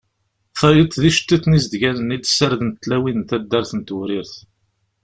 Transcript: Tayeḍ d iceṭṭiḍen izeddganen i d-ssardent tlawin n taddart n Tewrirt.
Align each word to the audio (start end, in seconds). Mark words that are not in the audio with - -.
Tayeḍ 0.59 0.91
d 1.01 1.03
iceṭṭiḍen 1.09 1.57
izeddganen 1.59 2.15
i 2.15 2.17
d-ssardent 2.19 2.79
tlawin 2.83 3.21
n 3.21 3.27
taddart 3.29 3.71
n 3.75 3.81
Tewrirt. 3.87 4.33